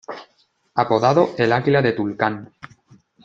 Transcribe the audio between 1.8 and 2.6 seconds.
de Tulcán".